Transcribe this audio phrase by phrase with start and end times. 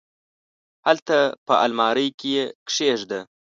[0.85, 3.19] هلته په المارۍ کي یې کښېږده!